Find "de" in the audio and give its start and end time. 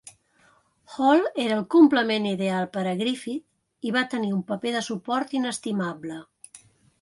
4.79-4.83